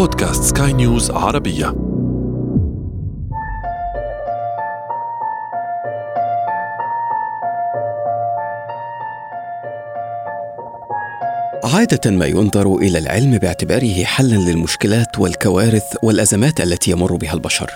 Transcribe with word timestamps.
بودكاست 0.00 0.56
سكاي 0.56 0.72
نيوز 0.72 1.10
عربية 1.10 1.66
عادة 11.64 12.10
ما 12.10 12.26
ينظر 12.26 12.76
إلى 12.76 12.98
العلم 12.98 13.38
باعتباره 13.38 14.04
حلا 14.04 14.34
للمشكلات 14.34 15.18
والكوارث 15.18 15.96
والأزمات 16.02 16.60
التي 16.60 16.90
يمر 16.90 17.16
بها 17.16 17.34
البشر. 17.34 17.70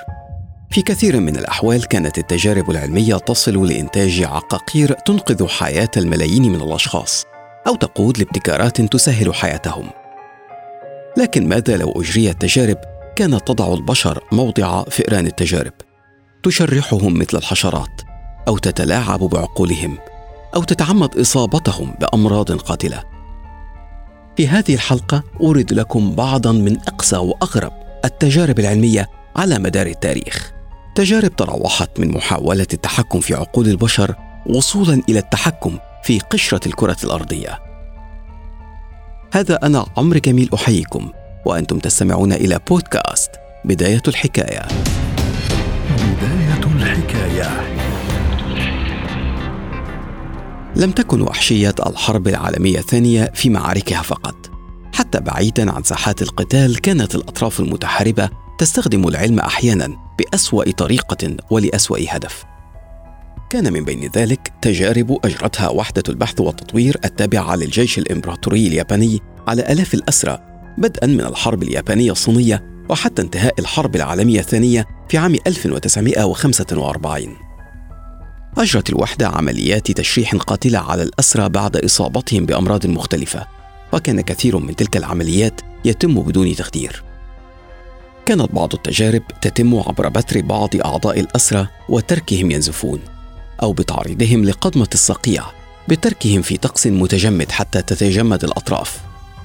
في 0.71 0.83
كثير 0.83 1.21
من 1.21 1.37
الأحوال 1.37 1.89
كانت 1.89 2.19
التجارب 2.19 2.71
العلمية 2.71 3.17
تصل 3.17 3.69
لإنتاج 3.69 4.23
عقاقير 4.23 4.93
تنقذ 4.93 5.49
حياة 5.49 5.91
الملايين 5.97 6.53
من 6.53 6.61
الأشخاص، 6.61 7.25
أو 7.67 7.75
تقود 7.77 8.19
لابتكارات 8.19 8.81
تسهل 8.81 9.35
حياتهم. 9.35 10.04
لكن 11.17 11.49
ماذا 11.49 11.77
لو 11.77 11.93
أجريت 11.97 12.41
تجارب 12.41 12.79
كانت 13.17 13.49
تضع 13.49 13.75
البشر 13.75 14.25
موضع 14.33 14.85
فئران 14.85 15.27
التجارب. 15.27 15.73
تشرحهم 16.43 17.19
مثل 17.19 17.39
الحشرات 17.39 18.03
أو 18.49 18.59
تتلاعب 18.59 19.21
بعقولهم 19.21 19.99
أو 20.55 20.63
تتعمد 20.63 21.19
إصابتهم 21.19 21.95
بأمراض 22.01 22.53
قاتلة. 22.53 23.05
في 24.37 24.49
هذه 24.49 24.75
الحلقة 24.75 25.23
أورد 25.41 25.73
لكم 25.73 26.15
بعضا 26.15 26.53
من 26.53 26.77
أقسى 26.77 27.17
وأغرب 27.17 27.73
التجارب 28.05 28.59
العلمية 28.59 29.09
على 29.37 29.59
مدار 29.59 29.87
التاريخ. 29.87 30.53
تجارب 30.95 31.37
تراوحت 31.37 32.01
من 32.01 32.11
محاولة 32.11 32.67
التحكم 32.73 33.21
في 33.21 33.35
عقول 33.35 33.69
البشر 33.69 34.15
وصولا 34.47 35.03
إلى 35.09 35.19
التحكم 35.19 35.79
في 36.03 36.19
قشرة 36.19 36.69
الكرة 36.69 36.97
الأرضية. 37.05 37.64
هذا 39.35 39.59
أنا 39.63 39.87
عمرو 39.97 40.19
جميل 40.19 40.51
أحييكم 40.55 41.11
وأنتم 41.47 41.79
تستمعون 41.79 42.33
إلى 42.33 42.61
بودكاست 42.69 43.31
بداية 43.65 44.03
الحكاية. 44.09 44.63
بداية 45.91 46.75
الحكاية. 46.77 47.51
لم 50.77 50.91
تكن 50.91 51.21
وحشية 51.21 51.75
الحرب 51.87 52.29
العالمية 52.29 52.79
الثانية 52.79 53.31
في 53.35 53.51
معاركها 53.51 54.03
فقط. 54.03 54.51
حتى 54.93 55.21
بعيدا 55.21 55.73
عن 55.73 55.83
ساحات 55.83 56.23
القتال 56.23 56.81
كانت 56.81 57.15
الأطراف 57.15 57.61
المتحاربة 57.61 58.29
تستخدم 58.59 59.09
العلم 59.09 59.41
أحيانا 59.41 59.97
بأسوأ 60.19 60.71
طريقة 60.71 61.37
ولأسوأ 61.51 61.99
هدف. 62.09 62.45
كان 63.55 63.73
من 63.73 63.85
بين 63.85 64.11
ذلك 64.17 64.53
تجارب 64.63 65.19
أجرتها 65.25 65.69
وحدة 65.69 66.03
البحث 66.09 66.41
والتطوير 66.41 66.97
التابعة 67.05 67.57
للجيش 67.57 67.99
الإمبراطوري 67.99 68.67
الياباني 68.67 69.21
على 69.49 69.63
آلاف 69.73 69.95
الأسرى 69.95 70.39
بدءا 70.79 71.07
من 71.07 71.21
الحرب 71.21 71.63
اليابانية 71.63 72.13
الصينية 72.13 72.85
وحتى 72.89 73.23
انتهاء 73.23 73.55
الحرب 73.59 73.97
العالمية 73.97 74.41
الثانية 74.41 74.87
في 75.09 75.19
عام 75.19 75.37
1945 75.47 77.37
أجرت 78.59 78.91
الوحدة 78.91 79.29
عمليات 79.29 79.91
تشريح 79.91 80.35
قاتلة 80.35 80.79
على 80.79 81.03
الأسرى 81.03 81.49
بعد 81.49 81.77
إصابتهم 81.77 82.47
بأمراض 82.47 82.87
مختلفة 82.87 83.47
وكان 83.93 84.21
كثير 84.21 84.59
من 84.59 84.77
تلك 84.77 84.97
العمليات 84.97 85.61
يتم 85.85 86.21
بدون 86.21 86.55
تخدير. 86.55 87.03
كانت 88.27 88.53
بعض 88.53 88.75
التجارب 88.75 89.23
تتم 89.41 89.77
عبر 89.77 90.09
بتر 90.09 90.41
بعض 90.41 90.77
أعضاء 90.85 91.21
الأسرى 91.21 91.67
وتركهم 91.89 92.51
ينزفون. 92.51 93.14
أو 93.63 93.73
بتعريضهم 93.73 94.45
لقضمة 94.45 94.89
الصقيع 94.95 95.45
بتركهم 95.89 96.43
في 96.43 96.57
طقس 96.57 96.87
متجمد 96.87 97.53
حتى 97.53 97.83
تتجمد 97.83 98.45
الأطراف. 98.45 99.01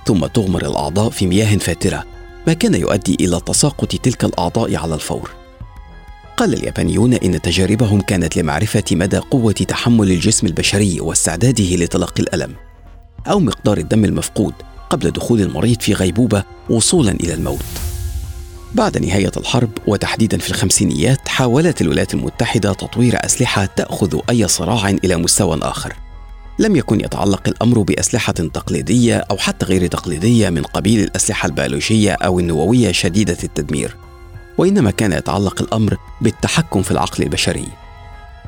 ثم 0.05 0.25
تغمر 0.25 0.65
الأعضاء 0.65 1.09
في 1.09 1.27
مياه 1.27 1.57
فاترة 1.57 2.03
ما 2.47 2.53
كان 2.53 2.73
يؤدي 2.73 3.17
إلى 3.19 3.39
تساقط 3.45 3.95
تلك 3.95 4.23
الأعضاء 4.23 4.75
على 4.75 4.95
الفور. 4.95 5.31
قال 6.37 6.53
اليابانيون 6.53 7.13
إن 7.13 7.41
تجاربهم 7.41 8.01
كانت 8.01 8.37
لمعرفة 8.37 8.83
مدى 8.91 9.17
قوة 9.17 9.51
تحمل 9.51 10.11
الجسم 10.11 10.47
البشري 10.47 11.01
واستعداده 11.01 11.75
لتلقي 11.75 12.23
الألم 12.23 12.55
أو 13.27 13.39
مقدار 13.39 13.77
الدم 13.77 14.05
المفقود 14.05 14.53
قبل 14.89 15.11
دخول 15.11 15.41
المريض 15.41 15.81
في 15.81 15.93
غيبوبة 15.93 16.43
وصولا 16.69 17.11
إلى 17.11 17.33
الموت. 17.33 17.88
بعد 18.75 18.97
نهاية 18.97 19.31
الحرب 19.37 19.69
وتحديدا 19.87 20.37
في 20.37 20.49
الخمسينيات 20.49 21.27
حاولت 21.27 21.81
الولايات 21.81 22.13
المتحدة 22.13 22.73
تطوير 22.73 23.25
أسلحة 23.25 23.65
تأخذ 23.65 24.19
أي 24.29 24.47
صراع 24.47 24.89
إلى 24.89 25.15
مستوى 25.15 25.59
آخر. 25.61 25.93
لم 26.59 26.75
يكن 26.75 26.99
يتعلق 26.99 27.47
الأمر 27.47 27.81
بأسلحة 27.81 28.33
تقليدية 28.33 29.17
أو 29.17 29.37
حتى 29.37 29.65
غير 29.65 29.87
تقليدية 29.87 30.49
من 30.49 30.63
قبيل 30.63 31.03
الأسلحة 31.03 31.47
البيولوجية 31.47 32.11
أو 32.11 32.39
النووية 32.39 32.91
شديدة 32.91 33.37
التدمير 33.43 33.95
وإنما 34.57 34.91
كان 34.91 35.13
يتعلق 35.13 35.61
الأمر 35.61 35.97
بالتحكم 36.21 36.81
في 36.81 36.91
العقل 36.91 37.23
البشري. 37.23 37.67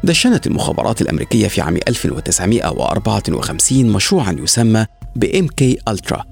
دشنت 0.04 0.48
المخابرات 0.48 1.02
الأمريكية 1.02 1.48
في 1.48 1.62
عام 1.62 1.78
1954 1.88 3.86
مشروعا 3.86 4.32
يسمى 4.32 4.86
ب 5.16 5.26
MK 5.26 5.82
ألترا 5.88 6.31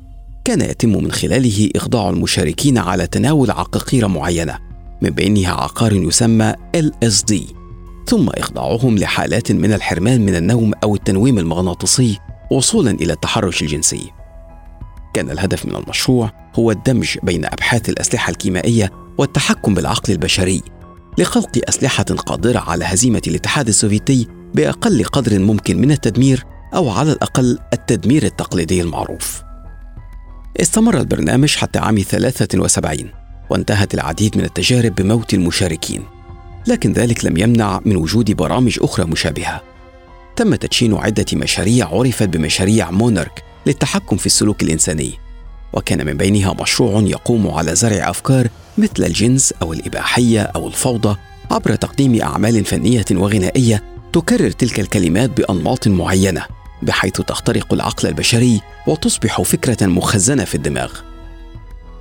كان 0.49 0.61
يتم 0.61 1.03
من 1.03 1.11
خلاله 1.11 1.69
إخضاع 1.75 2.09
المشاركين 2.09 2.77
على 2.77 3.07
تناول 3.07 3.51
عقاقير 3.51 4.07
معينة 4.07 4.59
من 5.01 5.09
بينها 5.09 5.51
عقار 5.51 5.93
يسمى 5.93 6.53
LSD 6.77 7.35
ثم 8.07 8.29
إخضاعهم 8.29 8.97
لحالات 8.97 9.51
من 9.51 9.73
الحرمان 9.73 10.21
من 10.25 10.35
النوم 10.35 10.73
أو 10.83 10.95
التنويم 10.95 11.39
المغناطيسي 11.39 12.19
وصولا 12.51 12.91
إلى 12.91 13.13
التحرش 13.13 13.61
الجنسي 13.61 14.11
كان 15.13 15.29
الهدف 15.31 15.65
من 15.65 15.75
المشروع 15.75 16.31
هو 16.55 16.71
الدمج 16.71 17.17
بين 17.23 17.45
أبحاث 17.45 17.89
الأسلحة 17.89 18.29
الكيميائية 18.31 18.91
والتحكم 19.17 19.73
بالعقل 19.73 20.13
البشري 20.13 20.61
لخلق 21.17 21.59
أسلحة 21.69 22.03
قادرة 22.03 22.59
على 22.59 22.85
هزيمة 22.85 23.21
الاتحاد 23.27 23.67
السوفيتي 23.67 24.27
بأقل 24.55 25.03
قدر 25.03 25.39
ممكن 25.39 25.81
من 25.81 25.91
التدمير 25.91 26.45
أو 26.75 26.89
على 26.89 27.11
الأقل 27.11 27.59
التدمير 27.73 28.23
التقليدي 28.23 28.81
المعروف. 28.81 29.48
استمر 30.61 30.97
البرنامج 30.97 31.55
حتى 31.55 31.79
عام 31.79 31.99
73 31.99 33.09
وانتهت 33.49 33.93
العديد 33.93 34.37
من 34.37 34.43
التجارب 34.43 34.95
بموت 34.95 35.33
المشاركين 35.33 36.03
لكن 36.67 36.93
ذلك 36.93 37.25
لم 37.25 37.37
يمنع 37.37 37.81
من 37.85 37.95
وجود 37.95 38.31
برامج 38.31 38.79
أخرى 38.81 39.05
مشابهة. 39.05 39.61
تم 40.35 40.55
تدشين 40.55 40.95
عدة 40.95 41.25
مشاريع 41.33 41.87
عرفت 41.87 42.23
بمشاريع 42.23 42.91
مونارك 42.91 43.43
للتحكم 43.65 44.17
في 44.17 44.25
السلوك 44.25 44.63
الإنساني 44.63 45.13
وكان 45.73 46.05
من 46.05 46.17
بينها 46.17 46.53
مشروع 46.61 47.01
يقوم 47.01 47.47
على 47.47 47.75
زرع 47.75 48.09
أفكار 48.09 48.47
مثل 48.77 49.03
الجنس 49.03 49.53
أو 49.61 49.73
الإباحية 49.73 50.41
أو 50.41 50.67
الفوضى 50.67 51.17
عبر 51.51 51.75
تقديم 51.75 52.21
أعمال 52.21 52.65
فنية 52.65 53.05
وغنائية 53.11 53.83
تكرر 54.13 54.51
تلك 54.51 54.79
الكلمات 54.79 55.37
بأنماط 55.37 55.87
معينة. 55.87 56.58
بحيث 56.81 57.13
تخترق 57.13 57.73
العقل 57.73 58.07
البشري 58.07 58.61
وتصبح 58.87 59.41
فكرة 59.41 59.85
مخزنة 59.85 60.43
في 60.43 60.55
الدماغ. 60.55 60.91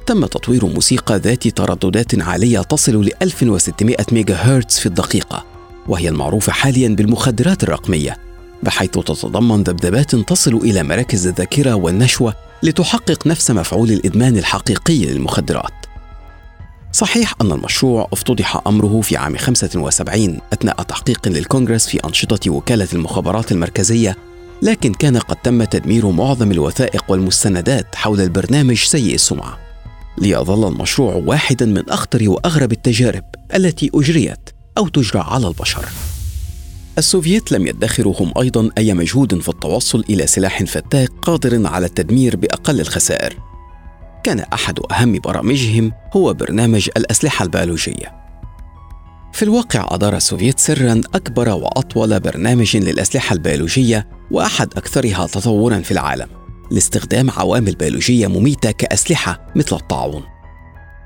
تم 0.06 0.27
تطوير 0.27 0.66
موسيقى 0.66 1.19
ذات 1.19 1.49
ترددات 1.49 2.22
عالية 2.22 2.61
تصل 2.61 3.05
ل 3.05 3.11
1600 3.22 3.97
ميجا 4.12 4.34
هرتز 4.34 4.78
في 4.78 4.87
الدقيقة، 4.87 5.44
وهي 5.88 6.09
المعروفة 6.09 6.53
حاليا 6.53 6.88
بالمخدرات 6.88 7.62
الرقمية، 7.62 8.17
بحيث 8.62 8.91
تتضمن 8.91 9.62
ذبذبات 9.62 10.15
تصل 10.15 10.55
إلى 10.55 10.83
مراكز 10.83 11.27
الذاكرة 11.27 11.75
والنشوة 11.75 12.34
لتحقق 12.62 13.27
نفس 13.27 13.50
مفعول 13.50 13.91
الإدمان 13.91 14.37
الحقيقي 14.38 15.06
للمخدرات. 15.06 15.72
صحيح 16.93 17.34
أن 17.41 17.53
المشروع 17.53 18.09
افتضح 18.12 18.61
أمره 18.67 19.00
في 19.00 19.17
عام 19.17 19.37
75 19.37 20.38
أثناء 20.53 20.83
تحقيق 20.83 21.28
للكونغرس 21.28 21.87
في 21.87 21.99
أنشطة 22.05 22.50
وكالة 22.50 22.88
المخابرات 22.93 23.53
المركزية 23.53 24.17
لكن 24.62 24.94
كان 24.94 25.19
قد 25.19 25.36
تم 25.36 25.64
تدمير 25.64 26.10
معظم 26.10 26.50
الوثائق 26.50 27.04
والمستندات 27.08 27.94
حول 27.94 28.20
البرنامج 28.20 28.76
سيء 28.76 29.14
السمعة. 29.14 29.58
ليظل 30.19 30.69
المشروع 30.69 31.14
واحدا 31.14 31.66
من 31.66 31.90
أخطر 31.90 32.28
وأغرب 32.28 32.72
التجارب 32.72 33.25
التي 33.55 33.90
أجريت 33.94 34.50
أو 34.78 34.88
تجرى 34.88 35.22
على 35.26 35.49
البشر. 35.49 35.84
السوفييت 36.99 37.52
لم 37.52 37.66
يدخروا 37.66 38.14
هم 38.20 38.32
أيضا 38.40 38.70
أي 38.78 38.94
مجهود 38.94 39.40
في 39.40 39.49
التوصل 39.49 40.05
إلى 40.10 40.26
سلاح 40.26 40.62
فتاك 40.62 41.08
قادر 41.22 41.66
على 41.66 41.87
التدمير 41.87 42.37
بأقل 42.37 42.81
الخسائر. 42.81 43.37
كان 44.25 44.40
أحد 44.40 44.78
أهم 44.93 45.19
برامجهم 45.19 45.93
هو 46.16 46.34
برنامج 46.34 46.88
الأسلحة 46.96 47.44
البيولوجية. 47.44 48.27
في 49.32 49.42
الواقع 49.42 49.88
أدار 49.90 50.16
السوفييت 50.16 50.58
سرا 50.60 51.00
أكبر 51.14 51.48
وأطول 51.48 52.20
برنامج 52.20 52.76
للأسلحة 52.76 53.32
البيولوجية 53.34 54.08
وأحد 54.30 54.69
أكثرها 54.76 55.26
تطورا 55.26 55.80
في 55.80 55.90
العالم 55.90 56.28
لاستخدام 56.70 57.30
عوامل 57.30 57.75
بيولوجية 57.75 58.26
مميتة 58.26 58.70
كأسلحة 58.70 59.46
مثل 59.56 59.76
الطاعون. 59.76 60.22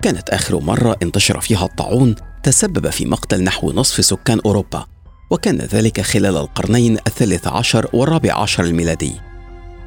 كانت 0.02 0.30
آخر 0.30 0.60
مرة 0.60 0.96
انتشر 1.02 1.40
فيها 1.40 1.64
الطاعون 1.64 2.14
تسبب 2.42 2.90
في 2.90 3.06
مقتل 3.06 3.44
نحو 3.44 3.72
نصف 3.72 4.04
سكان 4.04 4.40
أوروبا 4.46 4.86
وكان 5.30 5.58
ذلك 5.58 6.00
خلال 6.00 6.36
القرنين 6.36 6.98
الثالث 7.06 7.46
عشر 7.46 7.88
والرابع 7.92 8.34
عشر 8.34 8.64
الميلادي. 8.64 9.12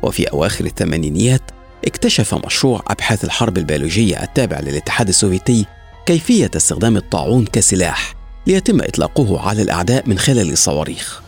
وفي 0.03 0.23
أواخر 0.23 0.65
الثمانينيات 0.65 1.41
اكتشف 1.87 2.35
مشروع 2.45 2.83
أبحاث 2.87 3.23
الحرب 3.23 3.57
البيولوجية 3.57 4.23
التابع 4.23 4.59
للاتحاد 4.59 5.07
السوفيتي 5.07 5.65
كيفية 6.05 6.51
استخدام 6.55 6.97
الطاعون 6.97 7.45
كسلاح. 7.45 8.24
ليتم 8.47 8.81
إطلاقه 8.81 9.39
على 9.39 9.61
الأعداء 9.61 10.09
من 10.09 10.19
خلال 10.19 10.51
الصواريخ. 10.51 11.21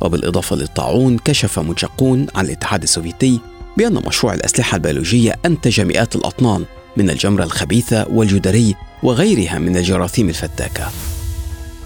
وبالإضافة 0.00 0.56
للطاعون 0.56 1.18
كشف 1.18 1.58
منشقون 1.58 2.26
عن 2.34 2.44
الاتحاد 2.44 2.82
السوفيتي 2.82 3.40
بأن 3.76 4.02
مشروع 4.06 4.34
الأسلحة 4.34 4.76
البيولوجية 4.76 5.36
أنتج 5.44 5.80
مئات 5.80 6.16
الأطنان 6.16 6.64
من 6.96 7.10
الجمرة 7.10 7.44
الخبيثة 7.44 8.06
والجدري 8.08 8.74
وغيرها 9.02 9.58
من 9.58 9.76
الجراثيم 9.76 10.28
الفتاكة. 10.28 10.90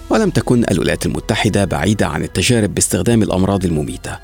ولم 0.09 0.29
تكن 0.29 0.65
الولايات 0.71 1.05
المتحدة 1.05 1.65
بعيدة 1.65 2.07
عن 2.07 2.23
التجارب 2.23 2.75
باستخدام 2.75 3.23
الأمراض 3.23 3.65
المميتة. 3.65 4.19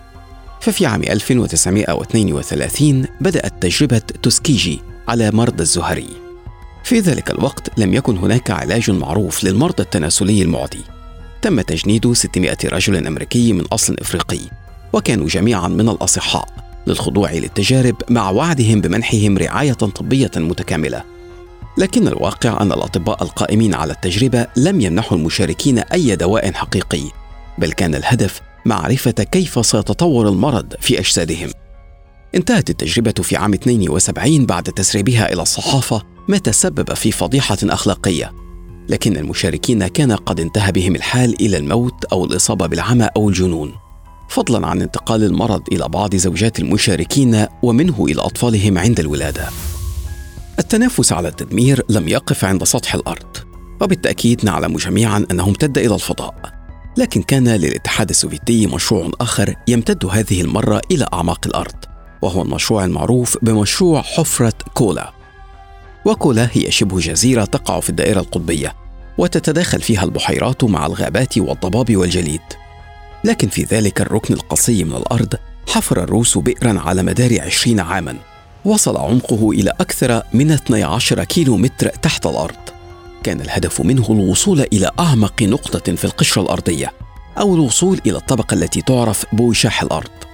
ففي 0.61 0.85
عام 0.85 1.03
1932 1.03 3.05
بدأت 3.21 3.53
تجربة 3.61 4.01
توسكيجي 4.23 4.79
على 5.07 5.31
مرضى 5.31 5.63
الزهري. 5.63 6.26
في 6.87 6.99
ذلك 6.99 7.31
الوقت 7.31 7.79
لم 7.79 7.93
يكن 7.93 8.17
هناك 8.17 8.51
علاج 8.51 8.91
معروف 8.91 9.43
للمرض 9.43 9.79
التناسلي 9.79 10.41
المعدي. 10.41 10.81
تم 11.41 11.61
تجنيد 11.61 12.13
600 12.13 12.57
رجل 12.65 13.07
أمريكي 13.07 13.53
من 13.53 13.65
أصل 13.65 13.95
إفريقي 14.01 14.39
وكانوا 14.93 15.27
جميعا 15.27 15.67
من 15.67 15.89
الأصحاء 15.89 16.47
للخضوع 16.87 17.31
للتجارب 17.31 17.95
مع 18.09 18.29
وعدهم 18.29 18.81
بمنحهم 18.81 19.37
رعاية 19.37 19.73
طبية 19.73 20.31
متكاملة. 20.35 21.03
لكن 21.77 22.07
الواقع 22.07 22.61
أن 22.61 22.71
الأطباء 22.71 23.23
القائمين 23.23 23.75
على 23.75 23.93
التجربة 23.93 24.47
لم 24.55 24.81
يمنحوا 24.81 25.17
المشاركين 25.17 25.79
أي 25.79 26.15
دواء 26.15 26.53
حقيقي 26.53 27.03
بل 27.57 27.71
كان 27.71 27.95
الهدف 27.95 28.41
معرفة 28.65 29.11
كيف 29.11 29.65
سيتطور 29.65 30.29
المرض 30.29 30.73
في 30.79 30.99
أجسادهم. 30.99 31.49
انتهت 32.35 32.69
التجربة 32.69 33.23
في 33.23 33.35
عام 33.35 33.53
72 33.53 34.45
بعد 34.45 34.63
تسريبها 34.63 35.33
إلى 35.33 35.41
الصحافة 35.41 36.16
ما 36.27 36.37
تسبب 36.37 36.93
في 36.93 37.11
فضيحة 37.11 37.57
أخلاقية 37.63 38.33
لكن 38.89 39.17
المشاركين 39.17 39.87
كان 39.87 40.11
قد 40.11 40.39
انتهى 40.39 40.71
بهم 40.71 40.95
الحال 40.95 41.41
إلى 41.41 41.57
الموت 41.57 42.05
أو 42.05 42.25
الإصابة 42.25 42.67
بالعمى 42.67 43.09
أو 43.15 43.29
الجنون. 43.29 43.73
فضلا 44.29 44.67
عن 44.67 44.81
انتقال 44.81 45.23
المرض 45.23 45.61
إلى 45.71 45.87
بعض 45.87 46.15
زوجات 46.15 46.59
المشاركين 46.59 47.45
ومنه 47.63 48.05
إلى 48.05 48.21
أطفالهم 48.21 48.77
عند 48.77 48.99
الولادة. 48.99 49.47
التنافس 50.59 51.13
على 51.13 51.27
التدمير 51.27 51.85
لم 51.89 52.07
يقف 52.07 52.45
عند 52.45 52.63
سطح 52.63 52.95
الأرض 52.95 53.37
وبالتأكيد 53.81 54.45
نعلم 54.45 54.77
جميعا 54.77 55.25
انه 55.31 55.47
امتد 55.47 55.77
إلى 55.77 55.95
الفضاء. 55.95 56.57
لكن 56.97 57.21
كان 57.21 57.47
للاتحاد 57.47 58.09
السوفيتي 58.09 58.67
مشروع 58.67 59.11
آخر 59.21 59.55
يمتد 59.67 60.05
هذه 60.05 60.41
المرة 60.41 60.81
إلى 60.91 61.07
أعماق 61.13 61.47
الأرض 61.47 61.75
وهو 62.21 62.41
المشروع 62.41 62.85
المعروف 62.85 63.37
بمشروع 63.41 64.01
حفرة 64.01 64.53
كولا. 64.73 65.16
وكولا 66.07 66.49
هي 66.53 66.71
شبه 66.71 66.99
جزيرة 66.99 67.45
تقع 67.45 67.79
في 67.79 67.89
الدائرة 67.89 68.19
القطبية 68.19 68.75
وتتداخل 69.17 69.81
فيها 69.81 70.03
البحيرات 70.03 70.63
مع 70.63 70.85
الغابات 70.85 71.37
والضباب 71.37 71.95
والجليد. 71.95 72.41
لكن 73.23 73.47
في 73.47 73.63
ذلك 73.63 74.01
الركن 74.01 74.33
القصي 74.33 74.83
من 74.83 74.95
الأرض 74.95 75.33
حفر 75.67 76.03
الروس 76.03 76.37
بئرا 76.37 76.79
على 76.79 77.03
مدار 77.03 77.41
عشرين 77.41 77.79
عاما. 77.79 78.15
وصل 78.65 78.97
عمقه 78.97 79.51
إلى 79.51 79.71
أكثر 79.79 80.21
من 80.33 80.51
12 80.51 81.23
كيلو 81.23 81.57
متر 81.57 81.87
تحت 81.87 82.25
الأرض. 82.25 82.55
كان 83.23 83.41
الهدف 83.41 83.81
منه 83.81 84.05
الوصول 84.09 84.61
إلى 84.61 84.91
أعمق 84.99 85.43
نقطة 85.43 85.95
في 85.95 86.05
القشرة 86.05 86.41
الأرضية 86.41 86.91
أو 87.39 87.55
الوصول 87.55 88.01
إلى 88.05 88.17
الطبقة 88.17 88.53
التي 88.53 88.81
تعرف 88.81 89.25
بوشاح 89.33 89.81
الأرض. 89.81 90.26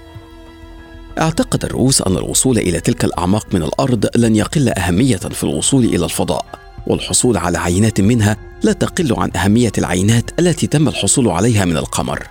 اعتقد 1.20 1.64
الروس 1.64 2.02
أن 2.02 2.16
الوصول 2.16 2.58
إلى 2.58 2.80
تلك 2.80 3.04
الأعماق 3.04 3.46
من 3.52 3.62
الأرض 3.62 4.06
لن 4.16 4.36
يقل 4.36 4.68
أهمية 4.68 5.16
في 5.16 5.44
الوصول 5.44 5.84
إلى 5.84 6.04
الفضاء 6.04 6.44
والحصول 6.86 7.36
على 7.36 7.58
عينات 7.58 8.00
منها 8.00 8.36
لا 8.62 8.72
تقل 8.72 9.14
عن 9.18 9.30
أهمية 9.36 9.72
العينات 9.78 10.30
التي 10.40 10.66
تم 10.66 10.88
الحصول 10.88 11.28
عليها 11.28 11.64
من 11.64 11.76
القمر. 11.76 12.26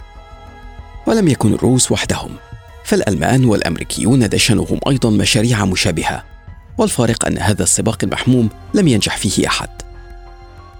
ولم 1.08 1.28
يكن 1.28 1.54
الروس 1.54 1.92
وحدهم 1.92 2.32
فالألمان 2.86 3.46
والأمريكيون 3.46 4.30
دشنهم 4.30 4.80
أيضا 4.88 5.10
مشاريع 5.10 5.66
مشابهة 5.66 6.24
والفارق 6.78 7.26
أن 7.26 7.38
هذا 7.38 7.64
السباق 7.64 7.98
المحموم 8.04 8.50
لم 8.74 8.88
ينجح 8.88 9.18
فيه 9.18 9.48
أحد. 9.48 9.70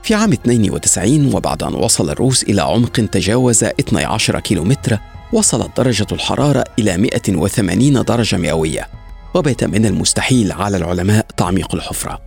في 0.04 0.14
عام 0.14 0.34
92 0.34 1.34
وبعد 1.34 1.64
أن 1.64 1.74
وصل 1.74 2.10
الروس 2.10 2.44
إلى 2.44 2.62
عمق 2.62 2.92
تجاوز 2.92 3.64
12 3.64 4.40
كيلومتر 4.40 5.00
وصلت 5.34 5.78
درجة 5.78 6.08
الحرارة 6.12 6.64
إلى 6.80 6.98
180 6.98 8.02
درجة 8.02 8.38
مئوية 8.38 8.88
وبات 9.34 9.64
من 9.64 9.86
المستحيل 9.86 10.52
على 10.52 10.78
العلماء 10.78 11.26
تعميق 11.38 11.76
الحفرة. 11.76 12.20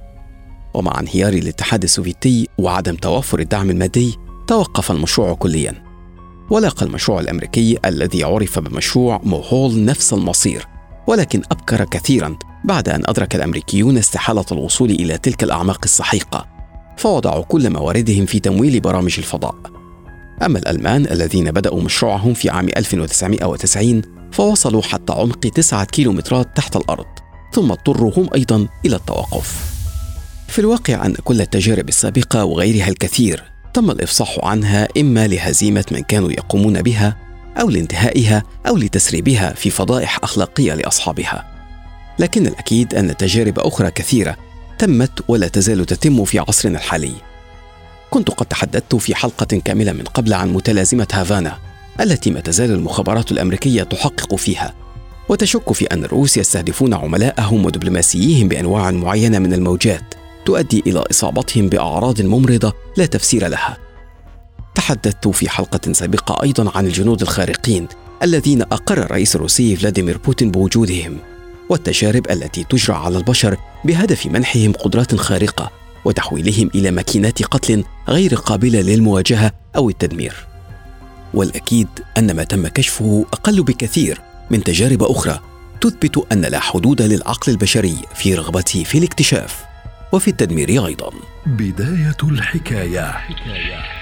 ومع 0.75 1.01
انهيار 1.01 1.33
الاتحاد 1.33 1.83
السوفيتي 1.83 2.49
وعدم 2.59 2.95
توفر 2.95 3.41
الدعم 3.41 3.71
المادي 3.71 4.19
توقف 4.47 4.91
المشروع 4.91 5.35
كليا. 5.35 5.75
ولاقى 6.51 6.87
المشروع 6.87 7.21
الأمريكي 7.21 7.79
الذي 7.85 8.25
عرف 8.25 8.59
بمشروع 8.59 9.21
موهول 9.23 9.85
نفس 9.85 10.13
المصير 10.13 10.67
ولكن 11.07 11.43
أبكر 11.53 11.85
كثيرا 11.85 12.37
بعد 12.65 12.89
أن 12.89 13.03
أدرك 13.07 13.35
الأمريكيون 13.35 13.99
استحالة 13.99 14.45
الوصول 14.53 14.91
إلى 14.91 15.19
تلك 15.19 15.43
الأعماق 15.43 15.81
السحيقة. 15.85 16.47
فوضعوا 16.97 17.45
كل 17.45 17.71
مواردهم 17.71 18.27
في 18.27 18.39
تمويل 18.41 18.81
برامج 18.81 19.15
الفضاء. 19.19 19.76
أما 20.43 20.59
الألمان 20.59 21.07
الذين 21.07 21.51
بدأوا 21.51 21.83
مشروعهم 21.83 22.35
في 22.35 22.51
عام 22.51 22.69
1990 22.77 24.03
فوصلوا 24.33 24.83
حتى 24.83 25.13
عمق 25.13 25.41
تسعة 25.41 25.85
كيلومترات 25.85 26.57
تحت 26.57 26.77
الأرض 26.77 27.07
ثم 27.53 27.73
اضطروا 27.73 28.13
هم 28.17 28.29
أيضا 28.35 28.69
إلى 28.87 28.97
التوقف. 28.97 29.77
في 30.49 30.59
الواقع 30.59 31.07
أن 31.07 31.15
كل 31.25 31.41
التجارب 31.41 31.89
السابقة 31.89 32.45
وغيرها 32.45 32.89
الكثير 32.89 33.45
تم 33.75 33.91
الإفصاح 33.91 34.39
عنها 34.43 34.89
إما 34.99 35.27
لهزيمة 35.27 35.85
من 35.93 36.01
كانوا 36.01 36.33
يقومون 36.33 36.83
بها 36.83 37.17
أو 37.61 37.71
لانتهائها 37.71 38.43
أو 38.69 38.77
لتسريبها 38.77 39.55
في 39.55 39.71
فضائح 39.71 40.19
أخلاقية 40.23 40.75
لأصحابها. 40.75 41.45
لكن 42.19 42.47
الأكيد 42.47 42.95
أن 42.95 43.17
تجارب 43.17 43.59
أخرى 43.59 43.91
كثيرة 43.91 44.37
تمت 44.79 45.25
ولا 45.29 45.49
تزال 45.49 45.87
تتم 45.87 46.25
في 46.25 46.39
عصرنا 46.39 46.79
الحالي. 46.79 47.13
كنت 48.11 48.31
قد 48.31 48.47
تحدثت 48.47 48.97
في 48.97 49.15
حلقة 49.15 49.61
كاملة 49.65 49.93
من 49.93 50.05
قبل 50.05 50.35
عن 50.35 50.53
متلازمة 50.53 51.09
هافانا 51.13 51.59
التي 52.01 52.31
ما 52.31 52.41
تزال 52.41 52.71
المخابرات 52.71 53.33
الأمريكية 53.33 53.83
تحقق 53.83 54.35
فيها. 54.35 54.75
وتشك 55.29 55.73
في 55.73 55.85
أن 55.85 56.05
الروس 56.05 56.37
يستهدفون 56.37 56.95
عملائهم 56.95 57.65
ودبلوماسييهم 57.65 58.49
بأنواع 58.49 58.91
معينة 58.91 59.39
من 59.39 59.53
الموجات 59.53 60.15
تؤدي 60.45 60.83
إلى 60.87 61.05
إصابتهم 61.11 61.69
بأعراض 61.69 62.23
ممرضة 62.23 62.73
لا 62.97 63.07
تفسير 63.07 63.49
لها. 63.49 63.77
تحدثت 64.75 65.29
في 65.29 65.49
حلقة 65.49 65.93
سابقة 65.93 66.43
أيضا 66.43 66.73
عن 66.75 66.87
الجنود 66.87 67.23
الخارقين 67.23 67.89
الذين 68.23 68.63
أقر 68.63 68.99
الرئيس 68.99 69.37
الروسي 69.37 69.77
فلاديمير 69.77 70.19
بوتين 70.19 70.51
بوجودهم 70.51 71.19
والتجارب 71.69 72.31
التي 72.31 72.65
تجرى 72.65 72.97
على 72.97 73.19
البشر 73.19 73.57
بهدف 73.85 74.27
منحهم 74.27 74.73
قدرات 74.73 75.15
خارقة. 75.15 75.71
وتحويلهم 76.07 76.71
إلى 76.75 76.91
ماكينات 76.91 77.43
قتل 77.43 77.85
غير 78.09 78.35
قابلة 78.35 78.81
للمواجهة 78.81 79.53
أو 79.77 79.91
التدمير 79.91 80.35
والأكيد 81.35 81.89
أن 82.19 82.37
ما 82.37 82.45
تم 82.45 82.67
كشفه 82.67 83.27
أقل 83.33 83.63
بكثير 83.63 84.21
من 84.51 84.65
تجارب 84.65 85.03
أخرى 85.03 85.41
تثبت 85.81 86.27
أن 86.33 86.41
لا 86.41 86.61
حدود 86.61 87.03
للعقل 87.03 87.53
البشري 87.53 87.97
في 88.15 88.35
رغبته 88.35 88.85
في 88.85 88.99
الاكتشاف 88.99 89.65
وفي 90.13 90.29
التدمير 90.29 90.87
أيضا 90.87 91.11
بداية 91.47 92.17
الحكاية, 92.23 93.11
حكاية. 93.11 93.96